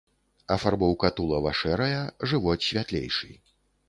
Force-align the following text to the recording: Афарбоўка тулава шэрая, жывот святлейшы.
Афарбоўка 0.53 1.11
тулава 1.19 1.51
шэрая, 1.59 1.99
жывот 2.31 2.65
святлейшы. 2.69 3.31